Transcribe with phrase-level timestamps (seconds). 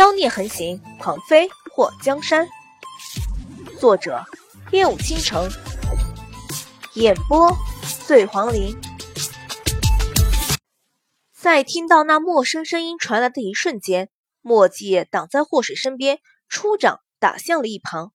[0.00, 2.48] 妖孽横行，狂飞破江山。
[3.78, 4.24] 作者：
[4.72, 5.46] 夜舞倾城，
[6.94, 7.54] 演播：
[8.06, 8.74] 醉黄林。
[11.38, 14.08] 在听到那陌生声音传来的一瞬间，
[14.40, 18.14] 墨迹挡在祸水身边，出掌打向了一旁。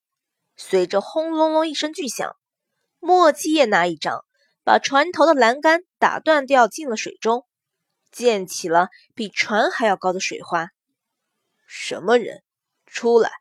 [0.57, 2.35] 随着轰隆隆一声巨响，
[2.99, 4.25] 墨迹那一掌
[4.63, 7.45] 把船头的栏杆打断掉，进了水中，
[8.11, 10.69] 溅起了比船还要高的水花。
[11.65, 12.43] 什么人？
[12.85, 13.31] 出来！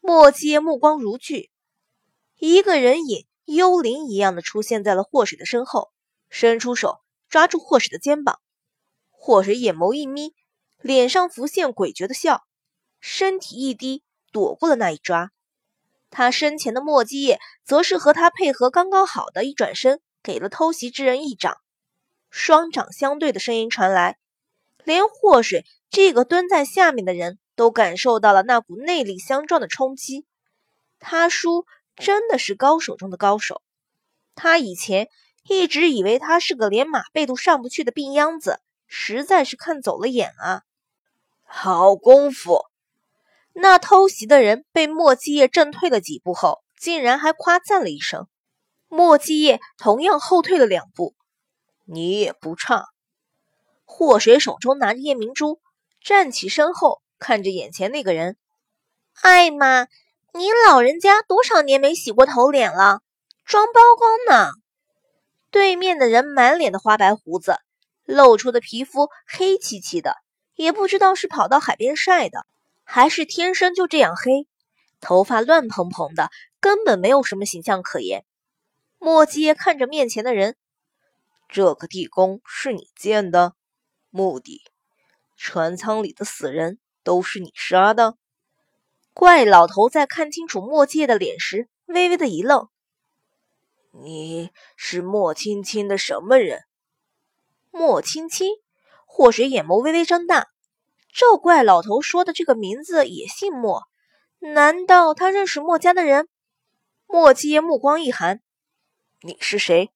[0.00, 1.50] 墨迹目光如炬，
[2.38, 5.92] 一个人影幽灵一样的出现在了祸水的身后，
[6.30, 8.40] 伸出手抓住祸水的肩膀。
[9.10, 10.34] 祸水眼眸一眯，
[10.80, 12.44] 脸上浮现诡谲的笑，
[13.00, 15.30] 身体一低，躲过了那一抓。
[16.10, 21.58] 他身前的墨迹叶则是和他配合刚刚好的，一转身给了偷袭之人一掌。
[22.30, 24.18] 双掌相对的声音传来，
[24.84, 25.66] 连祸水。
[25.90, 30.26] 这个蹲在下面的人都感受到了那股内力相撞的冲击。
[30.98, 31.64] 他叔
[31.96, 33.62] 真的是高手中的高手。
[34.34, 35.08] 他以前
[35.44, 40.62] 一直以为他是个连马背都上不去的病秧子，实在是看走了眼啊！
[41.44, 42.66] 好功夫！
[43.54, 48.28] 那偷袭的人被莫继业震退了几步后，竟然还夸赞了一声。
[48.88, 51.14] 莫继业同样后退了两步。
[51.86, 52.84] 你也不差。
[53.84, 55.60] 祸水手中拿着夜明珠。
[56.00, 58.36] 站起身后，看着眼前那个人，
[59.22, 59.86] 艾玛，
[60.32, 63.00] 你老人家多少年没洗过头脸了？
[63.44, 64.52] 装包公呢？
[65.50, 67.58] 对面的人满脸的花白胡子，
[68.04, 70.16] 露出的皮肤黑漆漆的，
[70.54, 72.46] 也不知道是跑到海边晒的，
[72.84, 74.46] 还是天生就这样黑。
[75.00, 76.30] 头发乱蓬蓬的，
[76.60, 78.24] 根本没有什么形象可言。
[78.98, 80.56] 莫耶看着面前的人，
[81.48, 83.54] 这个地宫是你建的？
[84.10, 84.62] 目的？
[85.38, 88.16] 船舱里的死人都是你杀的？
[89.14, 92.68] 怪老头在看清楚莫界的脸时，微微的一愣
[94.02, 96.64] ：“你是莫青青的什么人？”
[97.70, 98.50] 莫青青，
[99.06, 100.48] 祸水眼眸微微睁大。
[101.12, 103.84] 这怪老头说的这个名字也姓莫，
[104.40, 106.28] 难道他认识莫家的人？
[107.06, 108.42] 莫界目光一寒
[109.22, 109.90] ：“你是谁？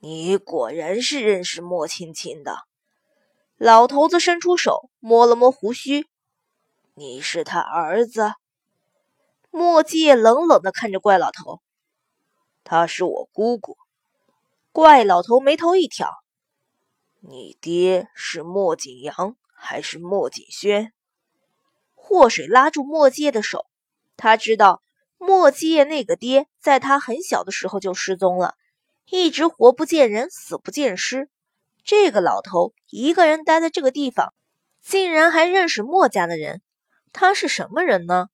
[0.00, 2.66] 你果然是认识莫青青的。”
[3.58, 6.06] 老头子伸出手摸了摸胡须，
[6.92, 8.34] 你是他儿子？
[9.50, 11.62] 墨界冷冷的看着怪老头，
[12.64, 13.78] 他是我姑姑。
[14.72, 16.10] 怪老头眉头一挑，
[17.20, 20.92] 你爹是莫景阳还是莫景轩？
[21.94, 23.64] 祸水拉住墨界的手，
[24.18, 24.82] 他知道
[25.16, 28.54] 墨界那个爹在他很小的时候就失踪了，
[29.08, 31.30] 一直活不见人，死不见尸。
[31.86, 34.34] 这个老头一个人待在这个地方，
[34.82, 36.60] 竟然还认识墨家的人，
[37.12, 38.26] 他是什么人呢？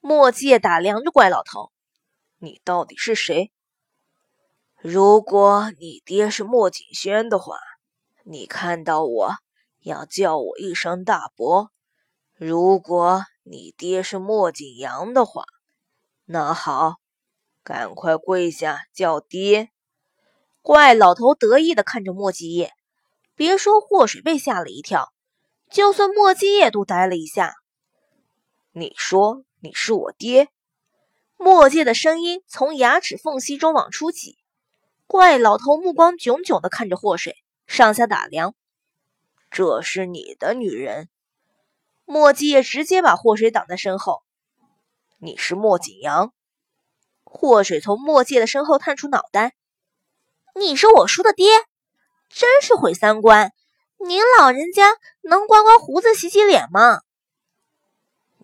[0.00, 1.72] 墨界打量着怪老头
[2.36, 3.50] ：“你到底是谁？
[4.76, 7.56] 如果你爹是墨景轩的话，
[8.22, 9.30] 你看到我
[9.80, 11.70] 要叫我一声大伯；
[12.34, 15.44] 如果你爹是墨景阳的话，
[16.26, 16.96] 那好，
[17.62, 19.70] 赶快跪下叫爹。”
[20.64, 22.72] 怪老头得意的看着莫继业，
[23.34, 25.12] 别说祸水被吓了一跳，
[25.70, 27.56] 就算莫继业都呆了一下。
[28.72, 30.48] 你说你是我爹？
[31.36, 34.38] 莫界的声音从牙齿缝隙中往出挤。
[35.06, 37.36] 怪老头目光炯炯的看着祸水，
[37.66, 38.54] 上下打量。
[39.50, 41.10] 这是你的女人？
[42.06, 44.22] 莫继业直接把祸水挡在身后。
[45.18, 46.32] 你是莫景阳？
[47.22, 49.54] 祸水从莫界的身后探出脑袋。
[50.56, 51.48] 你是我叔的爹，
[52.28, 53.52] 真是毁三观！
[53.98, 57.00] 您老人家能刮刮胡子、洗洗脸吗？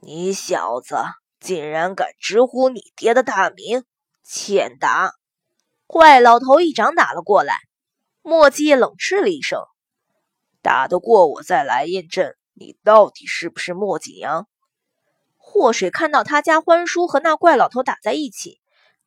[0.00, 0.96] 你小子
[1.38, 3.84] 竟然敢直呼你爹的大名，
[4.24, 5.12] 欠打！
[5.86, 7.54] 怪老头一掌打了过来，
[8.22, 9.62] 墨迹冷嗤了一声
[10.62, 14.48] ：“打得过我再来验证你到底是不是墨景阳。”
[15.38, 18.59] 祸水看到他家欢叔和那怪老头打在一起。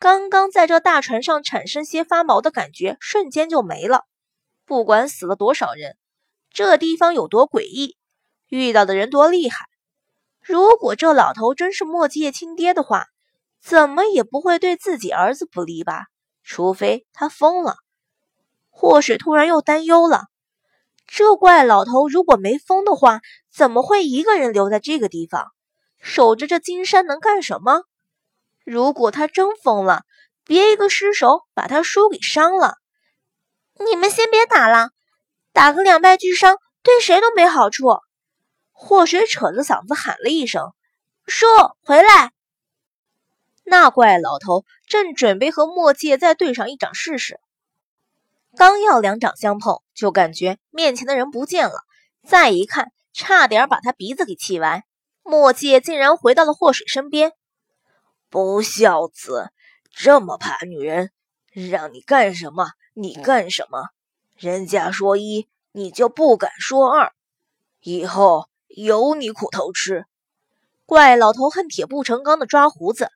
[0.04, 4.04] 刚刚在这大船上产生些发毛的感觉，瞬间就没了。
[4.66, 5.96] 不管死了多少人，
[6.52, 7.96] 这地方有多诡异，
[8.50, 9.68] 遇到的人多厉害。
[10.42, 13.06] 如果这老头真是墨界亲爹的话，
[13.62, 16.08] 怎么也不会对自己儿子不利吧？
[16.44, 17.78] 除非他疯了。
[18.72, 20.26] 祸水突然又担忧了：
[21.08, 25.54] 这怪老头如果没疯的话，怎么会一个人留在这个地方，
[26.02, 27.84] 守着这金山能干什么？
[28.64, 30.04] 如果他真疯了，
[30.46, 32.76] 别一个失手把他叔给伤了。
[33.86, 34.90] 你们先别打了，
[35.52, 37.86] 打个两败俱伤，对谁都没好处。
[38.72, 40.74] 祸水扯着嗓子喊了一声
[41.26, 41.46] ：“叔，
[41.84, 42.32] 回来！”
[43.66, 47.40] 那怪老头正准备和墨界再对上一掌试试，
[48.58, 51.76] 刚要两掌相碰，就感觉面前的人不见了。
[52.28, 54.84] 再一看，差点把他鼻子给气歪。
[55.24, 57.32] 墨界竟然回到了祸水身边。
[58.34, 59.52] 不孝子，
[59.92, 61.12] 这么怕女人，
[61.52, 63.90] 让你干什么你干什么。
[64.36, 67.14] 人家说一，你就不敢说二，
[67.82, 70.06] 以后有你苦头吃。
[70.88, 73.12] 怪老头恨铁不成钢的抓胡子。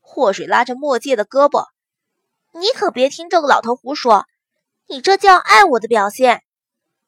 [0.00, 1.66] 祸水拉着墨界的胳膊
[2.58, 4.26] ：“你可别听这个老头胡说，
[4.88, 6.42] 你这叫爱我的表现。”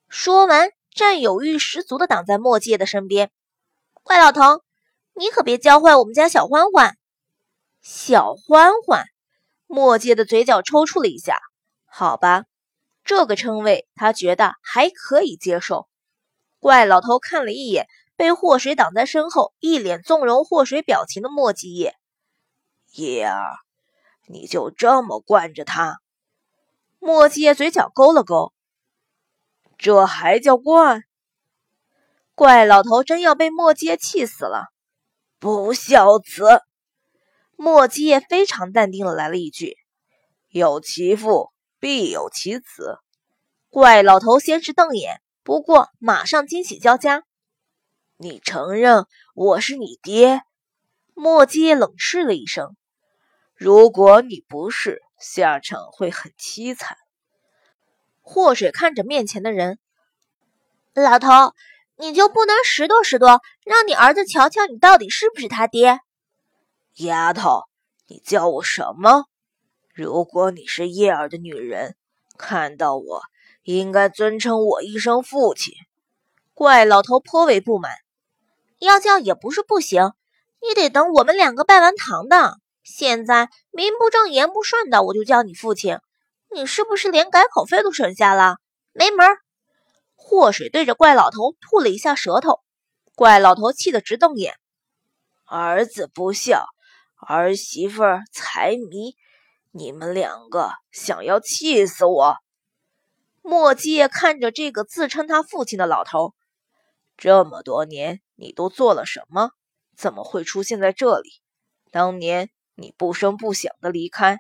[0.08, 3.32] 说完，占有欲十足的挡在墨界的身边。
[4.04, 4.62] 怪老头，
[5.14, 6.96] 你可别教坏我们家小欢欢。
[7.82, 9.06] 小欢欢，
[9.66, 11.38] 墨界的嘴角抽搐了一下。
[11.86, 12.44] 好吧，
[13.04, 15.88] 这个称谓他觉得还可以接受。
[16.58, 17.86] 怪老头看了一眼
[18.16, 21.96] 被祸水挡在身后、一脸纵容祸水表情的墨迹叶。
[22.92, 23.56] 叶儿，
[24.26, 26.00] 你就这么惯着他？
[26.98, 28.52] 墨迹嘴角勾了勾，
[29.78, 31.04] 这还叫惯？
[32.34, 34.66] 怪老头真要被墨迹气死了！
[35.38, 36.62] 不孝子！
[37.62, 39.76] 墨迹非常淡定的来了一句
[40.48, 42.96] ：“有其父必有其子。”
[43.68, 47.22] 怪老头先是瞪眼，不过马上惊喜交加
[48.16, 49.04] ：“你承认
[49.34, 50.40] 我是你爹？”
[51.12, 52.74] 墨迹冷嗤了一声。
[53.54, 56.96] 如果你不是，下场会很凄惨。
[58.22, 59.78] 祸水看着面前的人，
[60.94, 61.52] 老头，
[61.98, 66.00] 你就不能拾掇拾掇，让你儿子瞧瞧你到底是不是他爹？
[66.96, 67.62] 丫头，
[68.06, 69.24] 你叫我什么？
[69.94, 71.96] 如果你是叶儿的女人，
[72.36, 73.22] 看到我
[73.62, 75.74] 应该尊称我一声父亲。
[76.52, 77.92] 怪老头颇为不满，
[78.78, 80.12] 要叫也不是不行，
[80.60, 82.58] 你得等我们两个拜完堂的。
[82.82, 85.98] 现在名不正言不顺的，我就叫你父亲，
[86.52, 88.56] 你是不是连改口费都省下了？
[88.92, 89.26] 没门！
[90.16, 92.60] 祸水对着怪老头吐了一下舌头，
[93.14, 94.54] 怪老头气得直瞪眼。
[95.46, 96.66] 儿子不孝，
[97.26, 98.02] 儿媳妇
[98.32, 99.16] 财迷，
[99.70, 102.36] 你们两个想要气死我！
[103.42, 106.34] 墨迹看着这个自称他父亲的老头，
[107.16, 109.50] 这么多年你都做了什么？
[109.96, 111.30] 怎么会出现在这里？
[111.90, 112.50] 当年。
[112.76, 114.38] 你不声不响的离开，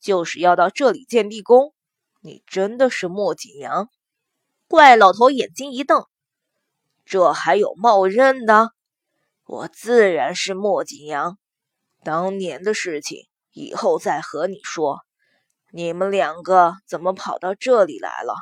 [0.00, 1.74] 就是要到这里建地宫。
[2.22, 3.90] 你真的是莫景阳？
[4.66, 6.06] 怪老头眼睛一瞪，
[7.04, 8.70] 这还有冒认的？
[9.44, 11.36] 我自然是莫景阳。
[12.04, 15.00] 当年的事情以后再和你说。
[15.70, 18.34] 你们两个怎么跑到这里来了？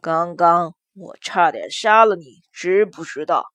[0.00, 3.46] 刚刚我差点杀了你，知不知道？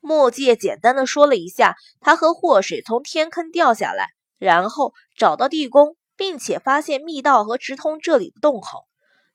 [0.00, 4.08] 墨界简单的说了一下，他和祸水从天坑掉下来。
[4.38, 8.86] 然后找到地宫，并且发现密道和直通这里的洞口。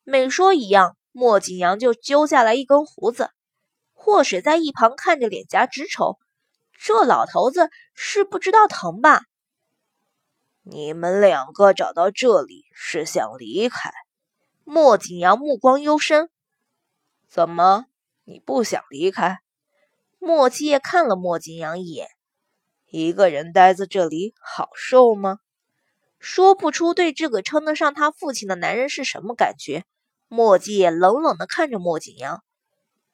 [0.04, 3.30] 每说一样，莫景阳就揪下来一根胡子。
[3.94, 6.20] 祸水在一旁看着，脸颊直抽。
[6.80, 9.24] 这老头子是不知道疼吧？
[10.62, 13.92] 你们两个找到这里是想离开？
[14.64, 16.30] 莫景阳目光幽深。
[17.28, 17.86] 怎么，
[18.26, 19.40] 你不想离开？
[20.20, 22.08] 莫七夜看了莫景阳一眼。
[22.90, 25.40] 一个人待在这里好受吗？
[26.20, 29.86] 说不出对这个称得上他父亲的男人是什么感觉。
[30.28, 32.44] 墨迹也冷冷地看着莫景阳。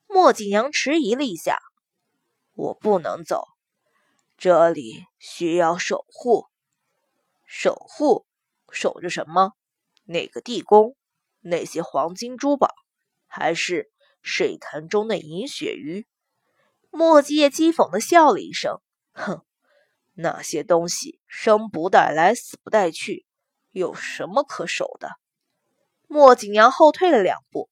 [0.07, 1.59] 莫景阳迟疑了一下
[2.53, 3.45] ：“我不能走，
[4.43, 6.47] 这里需要守护。
[7.45, 8.25] 守护？
[8.73, 9.53] 守着什么？
[10.03, 10.97] 那个地宫？
[11.39, 12.75] 那些黄金珠宝？
[13.25, 13.89] 还是
[14.21, 16.05] 水潭中的银鳕鱼？”
[16.91, 18.81] 墨迹也讥讽的笑了一声
[19.15, 19.45] ：“哼。”
[20.11, 23.25] 那些东西生不带来，死不带去，
[23.71, 25.11] 有什么可守的？
[26.05, 27.69] 莫景阳后退了两步。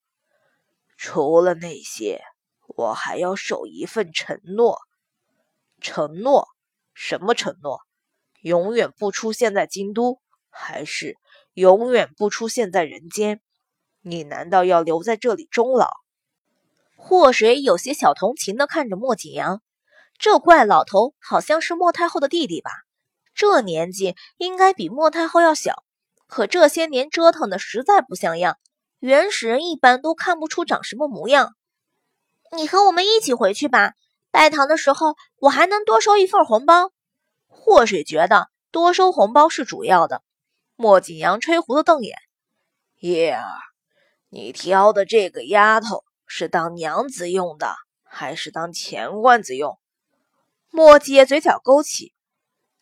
[0.95, 2.23] 除了那些，
[2.61, 4.79] 我还要守一份承诺。
[5.81, 6.47] 承诺？
[6.93, 7.79] 什么承诺？
[8.41, 10.19] 永远不出现在京都，
[10.49, 11.17] 还是
[11.53, 13.41] 永远不出现在人间？
[14.01, 15.89] 你难道要留在这里终老？
[16.95, 19.61] 祸水有些小同情的看着莫景阳。
[20.17, 22.71] 这怪老头好像是莫太后的弟弟吧？
[23.33, 25.83] 这年纪应该比莫太后要小，
[26.27, 28.57] 可这些年折腾的实在不像样。
[28.99, 31.55] 原始人一般都看不出长什么模样。
[32.55, 33.93] 你和我们一起回去吧，
[34.31, 36.91] 拜堂的时候我还能多收一份红包。
[37.47, 40.23] 祸水觉得多收红包是主要的。
[40.75, 42.17] 莫景阳吹胡子瞪眼
[42.99, 43.45] ：“叶儿，
[44.29, 47.75] 你挑的这个丫头是当娘子用的。”
[48.13, 49.79] 还是当钱罐子用？
[50.69, 52.13] 墨界嘴角勾起，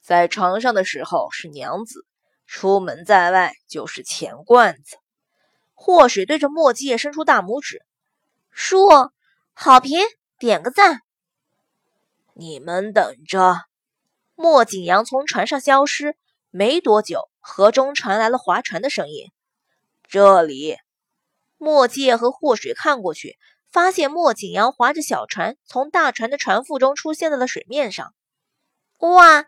[0.02, 2.04] 在床上的时候是娘子，
[2.48, 4.98] 出门在外就是钱罐子。
[5.76, 7.86] 祸水对着墨界伸出大拇指，
[8.50, 8.90] 叔，
[9.54, 10.00] 好评，
[10.40, 11.04] 点个赞。
[12.40, 13.58] 你们等着。
[14.34, 16.16] 莫景阳从船上消失，
[16.50, 19.30] 没多久，河中传来了划船的声音。
[20.08, 20.78] 这里，
[21.58, 23.38] 墨界和祸水看过去。
[23.72, 28.16] 发现莫景阳划着小船从大船的船腹中出现在了水面上。
[28.98, 29.46] 哇，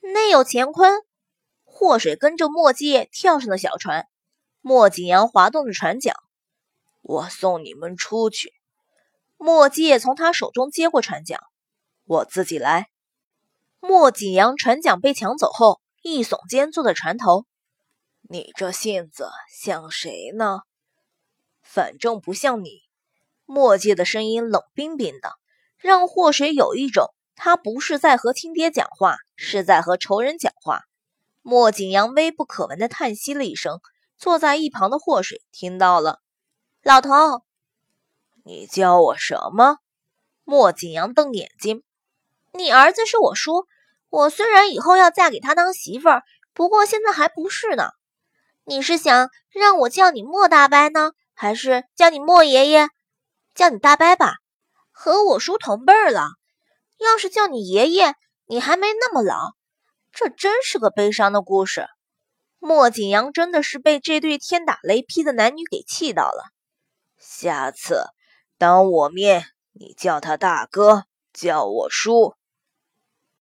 [0.00, 1.00] 内有乾坤！
[1.62, 4.06] 祸水跟着墨界跳上了小船。
[4.60, 6.14] 莫景阳滑动着船桨，
[7.00, 8.52] 我送你们出去。
[9.38, 11.40] 墨界从他手中接过船桨，
[12.06, 12.88] 我自己来。
[13.80, 17.46] 莫景阳船桨被抢走后，一耸肩坐在船头。
[18.22, 20.60] 你这性子像谁呢？
[21.62, 22.82] 反正不像你。
[23.46, 25.32] 墨界的声音冷冰冰的，
[25.76, 30.82] 让祸水有一种他不是在和亲爹讲话，是在和仇人讲话。
[31.42, 33.80] 莫景阳微不可闻的叹息了一声，
[34.16, 36.20] 坐在一旁的祸水听到了。
[36.82, 37.42] 老头，
[38.44, 39.76] 你叫我什么？
[40.44, 41.82] 莫景阳瞪眼睛。
[42.56, 43.66] 你儿子是我叔，
[44.10, 47.90] 我虽然以后要嫁给他当媳妇儿，不过现在还不是呢。
[48.62, 52.88] 你是想让我叫你莫大伯呢，还是叫你莫爷爷？
[53.56, 54.34] 叫你大伯吧，
[54.92, 56.28] 和我叔同辈儿了。
[56.98, 58.14] 要是叫你爷爷，
[58.46, 59.54] 你还没那么老。
[60.12, 61.88] 这真是个悲伤的故事。
[62.60, 66.44] 莫景阳真的是被这对天打雷劈的男女给气到了。
[67.18, 68.04] 下次
[68.58, 72.36] 当我面，你叫他大哥，叫我叔。